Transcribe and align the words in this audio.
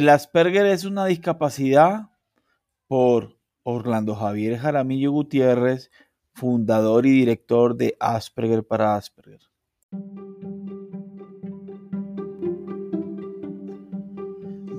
El 0.00 0.08
Asperger 0.08 0.64
es 0.64 0.86
una 0.86 1.04
discapacidad 1.04 2.08
por 2.86 3.36
Orlando 3.64 4.14
Javier 4.14 4.56
Jaramillo 4.56 5.12
Gutiérrez, 5.12 5.90
fundador 6.32 7.04
y 7.04 7.10
director 7.10 7.76
de 7.76 7.98
Asperger 8.00 8.66
para 8.66 8.96
Asperger. 8.96 9.42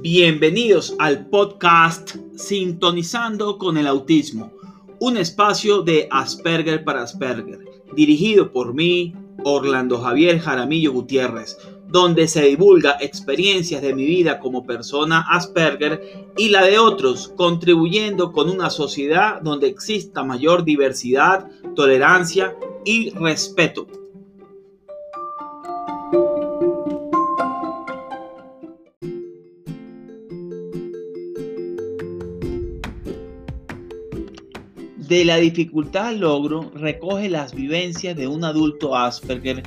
Bienvenidos 0.02 0.96
al 0.98 1.28
podcast 1.28 2.16
Sintonizando 2.36 3.60
con 3.60 3.78
el 3.78 3.86
Autismo, 3.86 4.52
un 5.00 5.18
espacio 5.18 5.84
de 5.84 6.08
Asperger 6.10 6.84
para 6.84 7.04
Asperger, 7.04 7.60
dirigido 7.96 8.52
por 8.52 8.74
mí, 8.74 9.14
Orlando 9.44 10.00
Javier 10.00 10.40
Jaramillo 10.40 10.92
Gutiérrez, 10.94 11.60
donde 11.92 12.28
se 12.28 12.44
divulga 12.44 12.98
experiencias 13.02 13.82
de 13.82 13.94
mi 13.94 14.06
vida 14.06 14.40
como 14.40 14.66
persona 14.66 15.26
Asperger 15.30 16.30
y 16.38 16.50
la 16.50 16.64
de 16.64 16.80
otros, 16.80 17.34
contribuyendo 17.36 18.32
con 18.32 18.50
una 18.50 18.70
sociedad 18.70 19.42
donde 19.42 19.68
exista 19.68 20.24
mayor 20.24 20.64
diversidad, 20.64 21.48
tolerancia 21.76 22.56
y 22.86 23.10
respeto. 23.12 23.88
De 35.12 35.26
la 35.26 35.36
dificultad 35.36 36.08
al 36.08 36.22
logro 36.22 36.72
recoge 36.74 37.30
las 37.30 37.54
vivencias 37.54 38.16
de 38.16 38.30
un 38.30 38.46
adulto 38.46 38.96
Asperger 38.96 39.62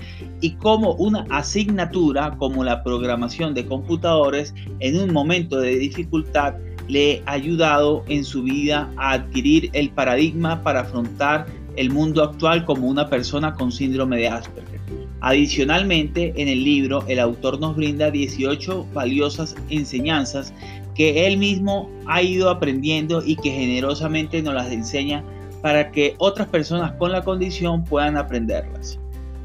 y 0.44 0.50
cómo 0.56 0.92
una 0.96 1.24
asignatura 1.30 2.36
como 2.36 2.64
la 2.64 2.84
programación 2.84 3.54
de 3.54 3.64
computadores 3.64 4.54
en 4.80 5.00
un 5.00 5.10
momento 5.10 5.58
de 5.58 5.76
dificultad 5.76 6.56
le 6.86 7.22
ha 7.24 7.32
ayudado 7.32 8.04
en 8.08 8.24
su 8.24 8.42
vida 8.42 8.92
a 8.98 9.12
adquirir 9.12 9.70
el 9.72 9.88
paradigma 9.88 10.62
para 10.62 10.80
afrontar 10.80 11.46
el 11.76 11.88
mundo 11.88 12.22
actual 12.22 12.66
como 12.66 12.88
una 12.88 13.08
persona 13.08 13.54
con 13.54 13.72
síndrome 13.72 14.18
de 14.18 14.28
Asperger. 14.28 14.80
Adicionalmente, 15.22 16.34
en 16.36 16.48
el 16.48 16.62
libro 16.62 17.02
el 17.08 17.20
autor 17.20 17.58
nos 17.58 17.74
brinda 17.74 18.10
18 18.10 18.88
valiosas 18.92 19.56
enseñanzas 19.70 20.52
que 20.94 21.26
él 21.26 21.38
mismo 21.38 21.90
ha 22.06 22.20
ido 22.20 22.50
aprendiendo 22.50 23.22
y 23.24 23.36
que 23.36 23.50
generosamente 23.50 24.42
nos 24.42 24.52
las 24.52 24.70
enseña 24.70 25.24
para 25.62 25.90
que 25.90 26.16
otras 26.18 26.48
personas 26.48 26.92
con 26.98 27.12
la 27.12 27.24
condición 27.24 27.82
puedan 27.82 28.18
aprenderlas. 28.18 28.98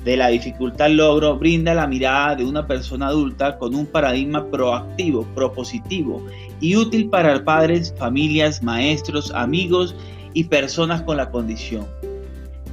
De 0.04 0.16
la 0.16 0.30
dificultad 0.30 0.90
logro 0.90 1.38
brinda 1.38 1.74
la 1.74 1.86
mirada 1.86 2.36
de 2.36 2.46
una 2.46 2.66
persona 2.66 3.08
adulta 3.08 3.58
con 3.58 3.76
un 3.76 3.86
paradigma 3.86 4.50
proactivo, 4.50 5.26
propositivo 5.36 6.26
y 6.62 6.76
útil 6.76 7.10
para 7.10 7.44
padres, 7.44 7.94
familias, 7.98 8.64
maestros, 8.64 9.32
amigos 9.32 9.96
y 10.34 10.46
personas 10.46 11.02
con 11.02 11.18
la 11.18 11.30
condición. 11.30 11.86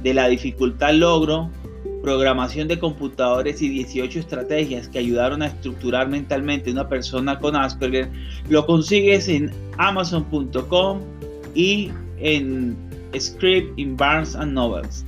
De 0.03 0.13
la 0.13 0.29
dificultad 0.29 0.93
logro, 0.93 1.49
programación 2.01 2.69
de 2.69 2.79
computadores 2.79 3.61
y 3.61 3.67
18 3.67 4.19
estrategias 4.19 4.87
que 4.87 4.99
ayudaron 4.99 5.41
a 5.41 5.47
estructurar 5.47 6.07
mentalmente 6.07 6.71
una 6.71 6.87
persona 6.87 7.37
con 7.39 7.55
Asperger, 7.57 8.09
lo 8.47 8.65
consigues 8.65 9.27
en 9.27 9.51
amazon.com 9.77 11.01
y 11.53 11.91
en 12.19 12.77
Script 13.19 13.77
in 13.77 13.97
Barnes 13.97 14.35
and 14.35 14.53
Novels. 14.53 15.03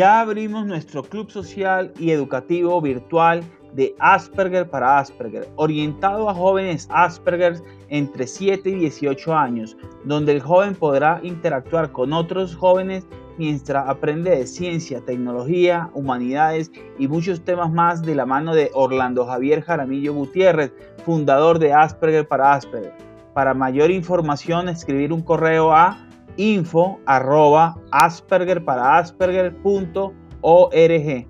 Ya 0.00 0.20
abrimos 0.20 0.64
nuestro 0.64 1.02
club 1.02 1.30
social 1.30 1.92
y 1.98 2.10
educativo 2.10 2.80
virtual 2.80 3.44
de 3.74 3.94
Asperger 3.98 4.70
para 4.70 4.98
Asperger, 4.98 5.46
orientado 5.56 6.30
a 6.30 6.32
jóvenes 6.32 6.88
Asperger 6.90 7.62
entre 7.90 8.26
7 8.26 8.70
y 8.70 8.74
18 8.76 9.36
años, 9.36 9.76
donde 10.04 10.32
el 10.32 10.40
joven 10.40 10.74
podrá 10.74 11.20
interactuar 11.22 11.92
con 11.92 12.14
otros 12.14 12.56
jóvenes 12.56 13.06
mientras 13.36 13.86
aprende 13.86 14.30
de 14.30 14.46
ciencia, 14.46 15.02
tecnología, 15.04 15.90
humanidades 15.92 16.72
y 16.98 17.06
muchos 17.06 17.44
temas 17.44 17.70
más 17.70 18.00
de 18.00 18.14
la 18.14 18.24
mano 18.24 18.54
de 18.54 18.70
Orlando 18.72 19.26
Javier 19.26 19.60
Jaramillo 19.60 20.14
Gutiérrez, 20.14 20.72
fundador 21.04 21.58
de 21.58 21.74
Asperger 21.74 22.26
para 22.26 22.54
Asperger. 22.54 22.94
Para 23.34 23.52
mayor 23.52 23.90
información, 23.90 24.70
escribir 24.70 25.12
un 25.12 25.20
correo 25.20 25.72
a 25.72 26.09
info 26.40 26.98
arroba 27.04 27.78
asperger 27.90 28.64
para 28.64 28.98
asperger.org. 28.98 31.26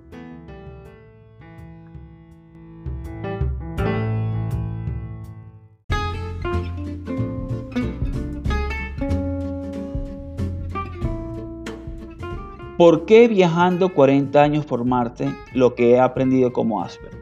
¿Por 12.77 13.05
qué 13.05 13.27
viajando 13.27 13.93
40 13.93 14.41
años 14.41 14.65
por 14.65 14.85
Marte 14.85 15.31
lo 15.53 15.75
que 15.75 15.91
he 15.91 15.99
aprendido 15.99 16.51
como 16.51 16.81
Asperger? 16.81 17.21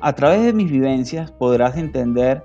A 0.00 0.12
través 0.14 0.42
de 0.42 0.52
mis 0.52 0.70
vivencias 0.70 1.30
podrás 1.30 1.76
entender 1.76 2.42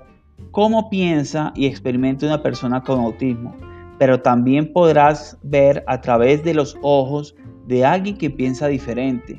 cómo 0.52 0.88
piensa 0.88 1.52
y 1.56 1.66
experimenta 1.66 2.26
una 2.26 2.42
persona 2.42 2.82
con 2.82 3.00
autismo, 3.00 3.56
pero 3.98 4.20
también 4.20 4.72
podrás 4.72 5.38
ver 5.42 5.84
a 5.86 6.00
través 6.00 6.44
de 6.44 6.54
los 6.54 6.76
ojos 6.82 7.36
de 7.66 7.84
alguien 7.84 8.16
que 8.16 8.30
piensa 8.30 8.68
diferente 8.68 9.38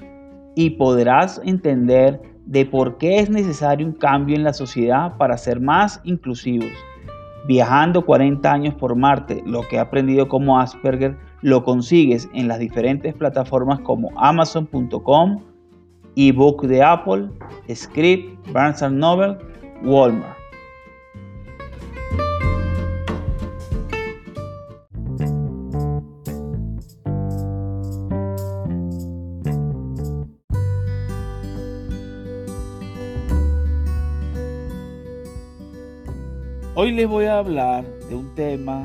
y 0.55 0.71
podrás 0.71 1.41
entender 1.43 2.21
de 2.45 2.65
por 2.65 2.97
qué 2.97 3.19
es 3.19 3.29
necesario 3.29 3.85
un 3.85 3.93
cambio 3.93 4.35
en 4.35 4.43
la 4.43 4.53
sociedad 4.53 5.17
para 5.17 5.37
ser 5.37 5.59
más 5.59 5.99
inclusivos. 6.03 6.71
Viajando 7.47 8.05
40 8.05 8.51
años 8.51 8.73
por 8.75 8.95
Marte, 8.95 9.43
lo 9.45 9.61
que 9.63 9.75
he 9.75 9.79
aprendido 9.79 10.27
como 10.27 10.59
Asperger, 10.59 11.17
lo 11.41 11.63
consigues 11.63 12.27
en 12.33 12.47
las 12.47 12.59
diferentes 12.59 13.13
plataformas 13.13 13.79
como 13.81 14.09
amazon.com, 14.15 15.43
ebook 16.15 16.65
de 16.65 16.81
Apple, 16.81 17.29
Script, 17.71 18.51
Barnes 18.51 18.81
Noble, 18.91 19.37
Walmart. 19.83 20.44
Hoy 36.77 36.91
les 36.91 37.07
voy 37.07 37.23
a 37.23 37.37
hablar 37.37 37.85
de 38.09 38.15
un 38.15 38.35
tema 38.35 38.83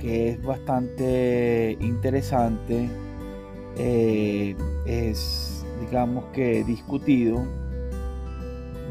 que 0.00 0.28
es 0.28 0.42
bastante 0.44 1.76
interesante, 1.80 2.88
eh, 3.76 4.54
es 4.86 5.66
digamos 5.80 6.26
que 6.26 6.62
discutido, 6.62 7.44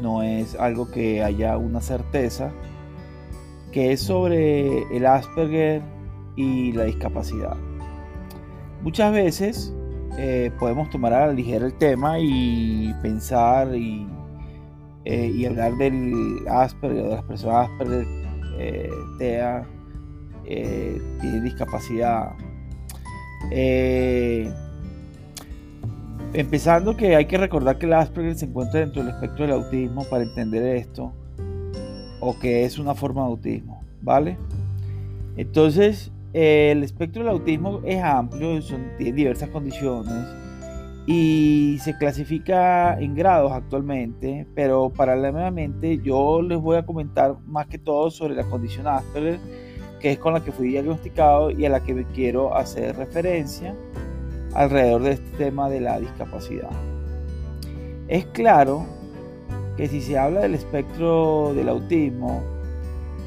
no 0.02 0.22
es 0.22 0.54
algo 0.56 0.90
que 0.90 1.22
haya 1.22 1.56
una 1.56 1.80
certeza, 1.80 2.52
que 3.72 3.92
es 3.92 4.02
sobre 4.02 4.82
el 4.94 5.06
Asperger 5.06 5.80
y 6.36 6.72
la 6.72 6.84
discapacidad. 6.84 7.56
Muchas 8.82 9.14
veces 9.14 9.72
eh, 10.18 10.50
podemos 10.58 10.90
tomar 10.90 11.14
a 11.14 11.28
la 11.28 11.32
ligera 11.32 11.64
el 11.64 11.72
tema 11.72 12.18
y 12.18 12.92
pensar 13.00 13.74
y, 13.74 14.06
eh, 15.04 15.32
y 15.34 15.44
hablar 15.46 15.76
del 15.76 16.38
Asperger, 16.48 17.04
de 17.04 17.10
las 17.10 17.24
personas 17.24 17.68
Asperger, 17.70 18.06
TEA, 19.18 19.66
eh, 20.46 21.00
tiene 21.20 21.40
discapacidad. 21.42 22.32
Eh, 23.50 24.50
Empezando 26.34 26.96
que 26.96 27.14
hay 27.14 27.26
que 27.26 27.38
recordar 27.38 27.78
que 27.78 27.86
el 27.86 27.92
Asperger 27.92 28.34
se 28.34 28.46
encuentra 28.46 28.80
dentro 28.80 29.04
del 29.04 29.14
espectro 29.14 29.46
del 29.46 29.54
autismo 29.54 30.04
para 30.10 30.24
entender 30.24 30.64
esto, 30.76 31.12
o 32.18 32.36
que 32.40 32.64
es 32.64 32.76
una 32.76 32.92
forma 32.96 33.22
de 33.22 33.28
autismo, 33.28 33.84
¿vale? 34.02 34.36
Entonces, 35.36 36.10
el 36.32 36.82
espectro 36.82 37.22
del 37.22 37.30
autismo 37.30 37.82
es 37.84 38.02
amplio, 38.02 38.60
son, 38.62 38.82
tiene 38.98 39.12
diversas 39.12 39.48
condiciones 39.50 40.43
y 41.06 41.78
se 41.82 41.96
clasifica 41.98 42.98
en 42.98 43.14
grados 43.14 43.52
actualmente, 43.52 44.46
pero 44.54 44.90
paralelamente 44.90 45.98
yo 45.98 46.40
les 46.40 46.58
voy 46.58 46.76
a 46.78 46.86
comentar 46.86 47.36
más 47.46 47.66
que 47.66 47.78
todo 47.78 48.10
sobre 48.10 48.34
la 48.34 48.44
condición 48.44 48.86
Asperger, 48.86 49.38
que 50.00 50.12
es 50.12 50.18
con 50.18 50.32
la 50.32 50.42
que 50.42 50.52
fui 50.52 50.68
diagnosticado 50.68 51.50
y 51.50 51.66
a 51.66 51.70
la 51.70 51.80
que 51.80 51.94
me 51.94 52.04
quiero 52.04 52.56
hacer 52.56 52.96
referencia 52.96 53.74
alrededor 54.54 55.02
de 55.02 55.10
este 55.12 55.36
tema 55.36 55.68
de 55.68 55.80
la 55.80 55.98
discapacidad. 55.98 56.70
Es 58.08 58.24
claro 58.26 58.86
que 59.76 59.88
si 59.88 60.00
se 60.00 60.18
habla 60.18 60.40
del 60.40 60.54
espectro 60.54 61.52
del 61.54 61.68
autismo, 61.68 62.42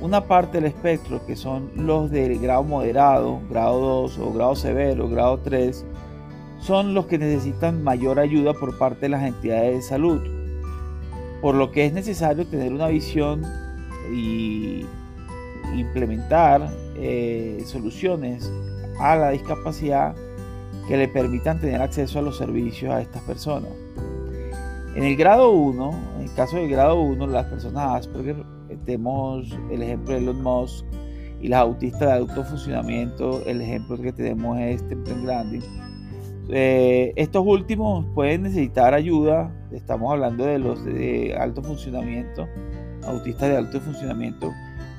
una 0.02 0.26
parte 0.26 0.60
del 0.62 0.66
espectro 0.66 1.26
que 1.26 1.36
son 1.36 1.72
los 1.76 2.10
de 2.10 2.38
grado 2.38 2.64
moderado, 2.64 3.40
grado 3.50 3.80
2 3.80 4.20
o 4.20 4.34
grado 4.34 4.56
severo, 4.56 5.10
grado 5.10 5.40
3, 5.40 5.86
son 6.60 6.94
los 6.94 7.06
que 7.06 7.18
necesitan 7.18 7.84
mayor 7.84 8.20
ayuda 8.20 8.54
por 8.54 8.78
parte 8.78 9.02
de 9.02 9.10
las 9.10 9.24
entidades 9.24 9.76
de 9.76 9.82
salud, 9.82 10.22
por 11.42 11.56
lo 11.56 11.72
que 11.72 11.86
es 11.86 11.94
necesario 11.94 12.46
tener 12.48 12.74
una 12.74 12.88
visión 12.88 13.44
y 14.14 14.86
implementar 15.76 16.70
eh, 16.96 17.62
soluciones 17.66 18.52
a 19.00 19.16
la 19.16 19.30
discapacidad 19.30 20.16
que 20.88 20.98
le 20.98 21.08
permitan 21.08 21.60
tener 21.60 21.82
acceso 21.82 22.20
a 22.20 22.22
los 22.22 22.38
servicios 22.38 22.94
a 22.94 23.02
estas 23.02 23.22
personas. 23.24 23.72
En 24.96 25.04
el 25.04 25.16
grado 25.16 25.52
1, 25.52 25.92
en 26.16 26.22
el 26.24 26.34
caso 26.34 26.58
del 26.58 26.70
grado 26.70 27.00
1, 27.02 27.28
las 27.28 27.46
personas 27.46 27.98
Asperger, 27.98 28.38
eh, 28.70 28.78
tenemos 28.86 29.56
el 29.70 29.84
ejemplo 29.84 30.16
de 30.16 30.22
Elon 30.22 30.42
Musk 30.42 30.86
y 31.42 31.50
las 31.50 31.62
autistas 31.62 32.02
de 32.02 32.12
alto 32.12 32.44
funcionamiento, 32.44 33.44
el 33.46 33.62
ejemplo 33.62 33.98
que 33.98 34.12
tenemos 34.12 34.58
es 34.60 34.88
Temple 34.88 35.22
Grandin. 35.24 35.62
Eh, 36.50 37.14
estos 37.18 37.46
últimos 37.46 38.06
pueden 38.16 38.44
necesitar 38.44 38.94
ayuda, 38.94 39.52
estamos 39.72 40.12
hablando 40.12 40.46
de 40.46 40.60
los 40.60 40.84
de 40.86 41.36
alto 41.38 41.62
funcionamiento, 41.62 42.48
autistas 43.04 43.50
de 43.50 43.58
alto 43.58 43.82
funcionamiento, 43.82 44.54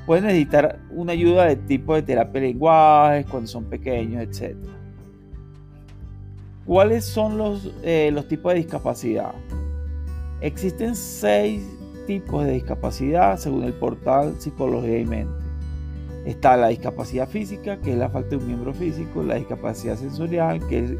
pueden 0.07 0.25
necesitar 0.25 0.79
una 0.91 1.13
ayuda 1.13 1.47
de 1.47 1.57
tipo 1.57 1.95
de 1.95 2.03
terapia 2.03 2.41
de 2.41 2.49
lenguajes 2.49 3.27
cuando 3.27 3.47
son 3.47 3.65
pequeños, 3.65 4.23
etc. 4.23 4.57
¿Cuáles 6.67 7.07
son 7.07 7.39
los, 7.39 7.73
eh, 7.83 8.11
los 8.13 8.29
tipos 8.29 8.53
de 8.53 8.59
discapacidad? 8.59 9.33
Existen 10.43 10.95
seis 10.95 11.63
tipos 12.07 12.45
de 12.45 12.53
discapacidad 12.53 13.39
según 13.39 13.65
el 13.65 13.73
portal 13.73 14.35
Psicología 14.39 14.99
y 14.99 15.07
Mente. 15.07 15.33
Está 16.27 16.59
la 16.59 16.69
discapacidad 16.69 17.27
física, 17.27 17.79
que 17.79 17.93
es 17.93 17.99
la 17.99 18.11
falta 18.11 18.31
de 18.31 18.37
un 18.37 18.47
miembro 18.47 18.75
físico, 18.75 19.23
la 19.23 19.37
discapacidad 19.37 19.97
sensorial, 19.97 20.61
que 20.69 20.99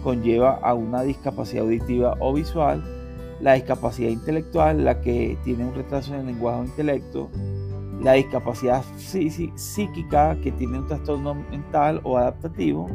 conlleva 0.00 0.58
a 0.62 0.74
una 0.74 1.02
discapacidad 1.02 1.64
auditiva 1.64 2.16
o 2.20 2.32
visual, 2.32 2.82
la 3.40 3.54
discapacidad 3.54 4.10
intelectual, 4.10 4.84
la 4.84 5.00
que 5.00 5.38
tiene 5.44 5.64
un 5.64 5.74
retraso 5.74 6.14
en 6.14 6.20
el 6.20 6.26
lenguaje 6.26 6.60
o 6.60 6.64
intelecto, 6.64 7.30
la 8.02 8.14
discapacidad 8.14 8.82
psíquica, 9.56 10.36
que 10.42 10.52
tiene 10.52 10.78
un 10.78 10.86
trastorno 10.86 11.34
mental 11.34 12.00
o 12.04 12.16
adaptativo, 12.16 12.88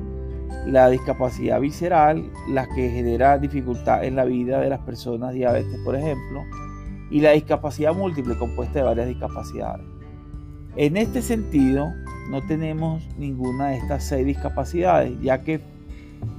la 0.65 0.89
discapacidad 0.89 1.59
visceral, 1.59 2.31
la 2.49 2.67
que 2.67 2.89
genera 2.89 3.37
dificultad 3.37 4.03
en 4.03 4.15
la 4.15 4.25
vida 4.25 4.59
de 4.59 4.69
las 4.69 4.79
personas 4.79 5.33
diabetes, 5.33 5.79
por 5.83 5.95
ejemplo, 5.95 6.43
y 7.11 7.19
la 7.19 7.31
discapacidad 7.31 7.93
múltiple 7.93 8.37
compuesta 8.37 8.79
de 8.79 8.85
varias 8.85 9.07
discapacidades. 9.07 9.85
En 10.75 10.97
este 10.97 11.21
sentido, 11.21 11.87
no 12.29 12.41
tenemos 12.47 13.07
ninguna 13.17 13.69
de 13.69 13.77
estas 13.77 14.03
seis 14.03 14.25
discapacidades, 14.25 15.19
ya 15.21 15.41
que 15.41 15.61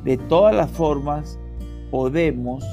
de 0.04 0.16
todas 0.16 0.54
las 0.54 0.70
formas 0.70 1.38
podemos 1.90 2.64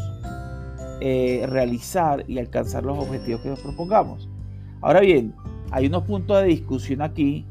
eh, 1.01 1.45
realizar 1.49 2.23
y 2.27 2.39
alcanzar 2.39 2.83
los 2.83 2.97
objetivos 2.97 3.41
que 3.41 3.49
nos 3.49 3.59
propongamos. 3.59 4.29
Ahora 4.81 5.01
bien, 5.01 5.33
hay 5.71 5.87
unos 5.87 6.03
puntos 6.03 6.41
de 6.41 6.47
discusión 6.47 7.01
aquí 7.01 7.45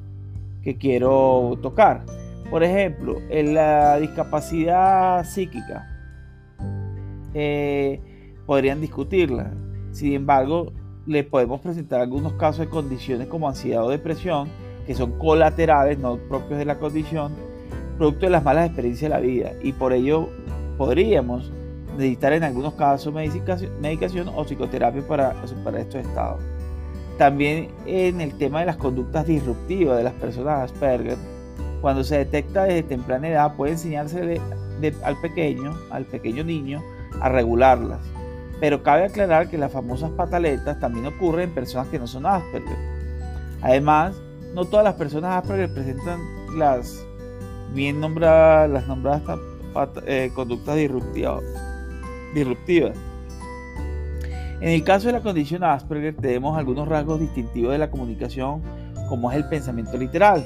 que 0.62 0.76
quiero 0.76 1.58
tocar. 1.60 2.04
Por 2.50 2.62
ejemplo, 2.62 3.16
en 3.30 3.54
la 3.54 3.98
discapacidad 3.98 5.24
psíquica, 5.24 5.88
eh, 7.34 8.00
podrían 8.46 8.80
discutirla. 8.80 9.52
Sin 9.90 10.12
embargo, 10.12 10.72
le 11.06 11.24
podemos 11.24 11.60
presentar 11.60 12.00
algunos 12.00 12.34
casos 12.34 12.60
de 12.60 12.68
condiciones 12.68 13.26
como 13.26 13.48
ansiedad 13.48 13.84
o 13.84 13.90
depresión, 13.90 14.48
que 14.86 14.94
son 14.94 15.18
colaterales, 15.18 15.98
no 15.98 16.16
propios 16.16 16.58
de 16.58 16.64
la 16.64 16.78
condición, 16.78 17.32
producto 17.92 18.26
de 18.26 18.30
las 18.30 18.44
malas 18.44 18.66
experiencias 18.66 19.10
de 19.10 19.16
la 19.16 19.20
vida. 19.20 19.52
Y 19.62 19.72
por 19.72 19.92
ello 19.92 20.28
podríamos 20.78 21.52
necesitar 21.96 22.32
en 22.32 22.44
algunos 22.44 22.74
casos 22.74 23.12
medicación, 23.12 24.28
o 24.34 24.44
psicoterapia 24.44 25.06
para 25.06 25.46
superar 25.46 25.82
estos 25.82 26.06
estados. 26.06 26.40
También 27.18 27.68
en 27.86 28.20
el 28.20 28.36
tema 28.38 28.60
de 28.60 28.66
las 28.66 28.76
conductas 28.76 29.26
disruptivas 29.26 29.98
de 29.98 30.04
las 30.04 30.14
personas 30.14 30.72
Asperger, 30.72 31.18
cuando 31.80 32.04
se 32.04 32.18
detecta 32.18 32.64
desde 32.64 32.84
temprana 32.84 33.28
edad, 33.28 33.54
puede 33.56 33.72
enseñarse 33.72 34.40
al 35.04 35.20
pequeño, 35.20 35.74
al 35.90 36.04
pequeño 36.04 36.44
niño, 36.44 36.82
a 37.20 37.28
regularlas. 37.28 38.00
Pero 38.60 38.82
cabe 38.82 39.04
aclarar 39.04 39.50
que 39.50 39.58
las 39.58 39.72
famosas 39.72 40.10
pataletas 40.12 40.78
también 40.80 41.06
ocurren 41.06 41.48
en 41.48 41.54
personas 41.54 41.88
que 41.88 41.98
no 41.98 42.06
son 42.06 42.26
Asperger. 42.26 42.76
Además, 43.60 44.14
no 44.54 44.64
todas 44.64 44.84
las 44.84 44.94
personas 44.94 45.36
Asperger 45.36 45.74
presentan 45.74 46.20
las 46.56 47.04
bien 47.74 48.00
nombradas, 48.00 48.70
las 48.70 48.86
nombradas 48.86 49.22
eh, 50.06 50.30
conductas 50.34 50.76
disruptivas. 50.76 51.42
disruptivas. 52.34 52.96
En 54.60 54.68
el 54.68 54.84
caso 54.84 55.08
de 55.08 55.14
la 55.14 55.20
condición 55.20 55.64
Asperger 55.64 56.14
tenemos 56.14 56.56
algunos 56.56 56.86
rasgos 56.86 57.18
distintivos 57.20 57.72
de 57.72 57.78
la 57.78 57.90
comunicación 57.90 58.62
como 59.08 59.30
es 59.30 59.36
el 59.36 59.48
pensamiento 59.48 59.96
literal, 59.98 60.44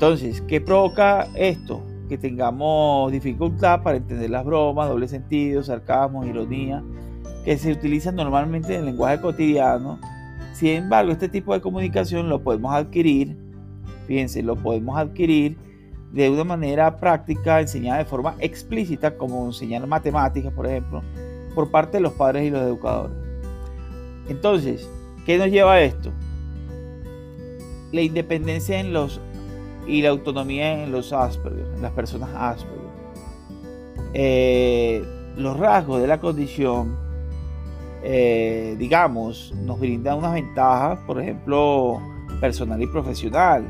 entonces, 0.00 0.40
¿qué 0.40 0.62
provoca 0.62 1.26
esto? 1.34 1.82
Que 2.08 2.16
tengamos 2.16 3.12
dificultad 3.12 3.82
para 3.82 3.98
entender 3.98 4.30
las 4.30 4.46
bromas, 4.46 4.88
doble 4.88 5.08
sentido, 5.08 5.62
sarcasmo, 5.62 6.24
ironía, 6.24 6.82
que 7.44 7.58
se 7.58 7.70
utilizan 7.70 8.14
normalmente 8.14 8.74
en 8.74 8.80
el 8.80 8.86
lenguaje 8.86 9.20
cotidiano. 9.20 9.98
Sin 10.54 10.68
embargo, 10.68 11.12
este 11.12 11.28
tipo 11.28 11.52
de 11.52 11.60
comunicación 11.60 12.30
lo 12.30 12.42
podemos 12.42 12.72
adquirir, 12.72 13.36
fíjense, 14.06 14.42
lo 14.42 14.56
podemos 14.56 14.96
adquirir 14.96 15.58
de 16.12 16.28
una 16.28 16.44
manera 16.44 16.96
práctica, 16.96 17.60
enseñada 17.60 17.98
de 17.98 18.04
forma 18.04 18.34
explícita, 18.40 19.16
como 19.16 19.46
enseñar 19.46 19.86
matemáticas, 19.86 20.52
por 20.52 20.66
ejemplo, 20.66 21.02
por 21.54 21.70
parte 21.70 21.98
de 21.98 22.02
los 22.02 22.12
padres 22.14 22.44
y 22.44 22.50
los 22.50 22.62
educadores. 22.62 23.16
Entonces, 24.28 24.88
¿qué 25.24 25.38
nos 25.38 25.48
lleva 25.48 25.74
a 25.74 25.80
esto? 25.82 26.10
La 27.92 28.02
independencia 28.02 28.78
en 28.78 28.92
los 28.92 29.20
y 29.86 30.02
la 30.02 30.10
autonomía 30.10 30.84
en 30.84 30.92
los 30.92 31.12
Asperger, 31.12 31.66
en 31.74 31.82
las 31.82 31.92
personas 31.92 32.30
Asperger. 32.34 32.80
Eh, 34.12 35.04
los 35.36 35.58
rasgos 35.58 36.00
de 36.00 36.06
la 36.06 36.20
condición, 36.20 36.96
eh, 38.02 38.76
digamos, 38.78 39.52
nos 39.56 39.78
brindan 39.78 40.18
unas 40.18 40.34
ventajas, 40.34 40.98
por 41.06 41.20
ejemplo, 41.20 42.00
personal 42.40 42.80
y 42.82 42.86
profesional. 42.86 43.64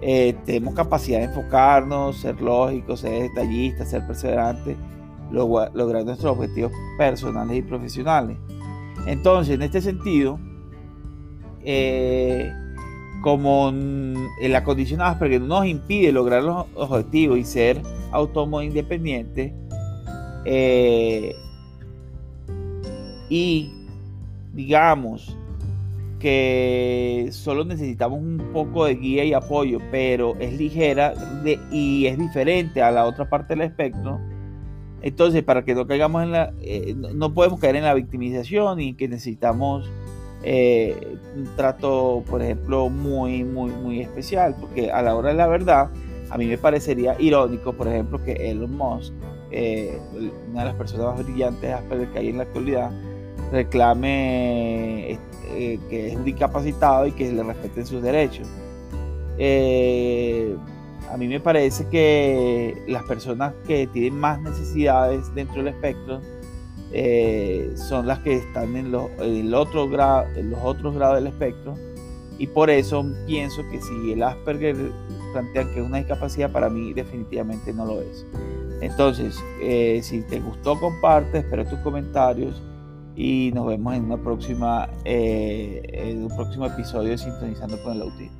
Eh, 0.00 0.36
tenemos 0.44 0.74
capacidad 0.74 1.18
de 1.18 1.24
enfocarnos, 1.24 2.18
ser 2.18 2.40
lógicos, 2.40 3.00
ser 3.00 3.22
detallistas, 3.22 3.90
ser 3.90 4.06
perseverantes, 4.06 4.76
lograr 5.30 6.04
nuestros 6.04 6.36
objetivos 6.36 6.72
personales 6.96 7.58
y 7.58 7.62
profesionales. 7.62 8.36
Entonces, 9.06 9.54
en 9.54 9.62
este 9.62 9.80
sentido, 9.80 10.38
como 13.22 13.68
en 13.70 14.52
la 14.52 14.64
condición 14.64 15.00
Asperger 15.00 15.40
nos 15.40 15.66
impide 15.66 16.12
lograr 16.12 16.42
los 16.42 16.66
objetivos 16.74 17.38
y 17.38 17.44
ser 17.44 17.82
autónomo 18.12 18.60
e 18.60 18.66
independiente, 18.66 19.54
eh, 20.44 21.34
y 23.28 23.72
digamos 24.54 25.36
que 26.18 27.28
solo 27.30 27.64
necesitamos 27.64 28.20
un 28.20 28.38
poco 28.52 28.84
de 28.84 28.94
guía 28.96 29.24
y 29.24 29.32
apoyo, 29.32 29.78
pero 29.90 30.34
es 30.38 30.52
ligera 30.58 31.14
y 31.70 32.06
es 32.06 32.18
diferente 32.18 32.82
a 32.82 32.90
la 32.90 33.04
otra 33.04 33.28
parte 33.28 33.54
del 33.54 33.62
espectro. 33.62 34.18
Entonces, 35.00 35.44
para 35.44 35.64
que 35.64 35.74
no 35.74 35.86
caigamos 35.86 36.24
en 36.24 36.32
la, 36.32 36.52
eh, 36.60 36.94
no 36.94 37.32
podemos 37.32 37.60
caer 37.60 37.76
en 37.76 37.84
la 37.84 37.94
victimización 37.94 38.80
y 38.80 38.94
que 38.94 39.06
necesitamos 39.06 39.88
eh, 40.42 41.16
un 41.36 41.44
trato, 41.56 42.24
por 42.28 42.42
ejemplo, 42.42 42.88
muy, 42.88 43.44
muy, 43.44 43.70
muy 43.70 44.00
especial, 44.00 44.56
porque 44.60 44.90
a 44.90 45.02
la 45.02 45.14
hora 45.14 45.28
de 45.28 45.36
la 45.36 45.46
verdad, 45.46 45.88
a 46.30 46.36
mí 46.36 46.46
me 46.46 46.58
parecería 46.58 47.14
irónico, 47.20 47.72
por 47.72 47.86
ejemplo, 47.86 48.22
que 48.24 48.32
Elon 48.50 48.76
Musk 48.76 49.12
eh, 49.50 49.98
una 50.50 50.60
de 50.60 50.66
las 50.66 50.74
personas 50.74 51.16
más 51.16 51.24
brillantes 51.24 51.74
que 52.12 52.18
hay 52.18 52.28
en 52.28 52.36
la 52.36 52.42
actualidad, 52.42 52.90
reclame 53.52 55.12
eh, 55.12 55.78
que 55.88 56.08
es 56.08 56.16
un 56.16 56.24
discapacitado 56.24 57.06
y 57.06 57.12
que 57.12 57.32
le 57.32 57.42
respeten 57.42 57.86
sus 57.86 58.02
derechos. 58.02 58.48
Eh, 59.38 60.56
a 61.10 61.16
mí 61.16 61.28
me 61.28 61.40
parece 61.40 61.86
que 61.88 62.82
las 62.86 63.02
personas 63.04 63.54
que 63.66 63.86
tienen 63.86 64.18
más 64.18 64.40
necesidades 64.40 65.32
dentro 65.34 65.62
del 65.62 65.68
espectro 65.68 66.20
son 67.76 68.06
las 68.06 68.18
que 68.20 68.36
están 68.36 68.74
en 68.74 68.90
los, 68.90 69.10
otro 69.54 69.88
grado, 69.88 70.26
en 70.36 70.50
los 70.50 70.60
otros 70.62 70.94
grados 70.94 71.16
del 71.16 71.26
espectro 71.26 71.74
y 72.38 72.46
por 72.46 72.70
eso 72.70 73.04
pienso 73.26 73.62
que 73.68 73.80
si 73.80 74.12
el 74.12 74.22
Asperger 74.22 74.76
plantea 75.32 75.64
que 75.64 75.80
es 75.80 75.86
una 75.86 75.98
discapacidad, 75.98 76.50
para 76.50 76.70
mí 76.70 76.92
definitivamente 76.92 77.72
no 77.72 77.84
lo 77.84 78.00
es. 78.00 78.24
Entonces, 78.80 79.36
eh, 79.60 80.00
si 80.02 80.22
te 80.22 80.38
gustó, 80.38 80.78
comparte, 80.78 81.38
espero 81.38 81.66
tus 81.66 81.80
comentarios 81.80 82.62
y 83.20 83.50
nos 83.52 83.66
vemos 83.66 83.96
en, 83.96 84.04
una 84.04 84.16
próxima, 84.16 84.88
eh, 85.04 85.82
en 85.92 86.22
un 86.22 86.36
próximo 86.36 86.66
episodio 86.66 87.10
de 87.10 87.18
Sintonizando 87.18 87.82
con 87.82 87.96
el 87.96 88.02
Autismo. 88.02 88.38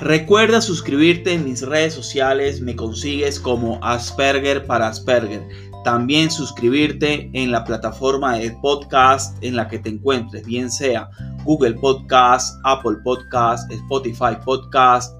Recuerda 0.00 0.62
suscribirte 0.62 1.34
en 1.34 1.44
mis 1.44 1.60
redes 1.60 1.92
sociales, 1.92 2.62
me 2.62 2.74
consigues 2.74 3.38
como 3.38 3.78
Asperger 3.82 4.64
para 4.64 4.88
Asperger. 4.88 5.42
También 5.84 6.30
suscribirte 6.30 7.30
en 7.32 7.50
la 7.50 7.64
plataforma 7.64 8.36
de 8.36 8.52
podcast 8.62 9.36
en 9.42 9.56
la 9.56 9.66
que 9.68 9.80
te 9.80 9.88
encuentres, 9.88 10.46
bien 10.46 10.70
sea 10.70 11.10
Google 11.44 11.74
Podcast, 11.74 12.58
Apple 12.64 12.98
Podcast, 13.02 13.68
Spotify 13.70 14.36
Podcast, 14.44 15.12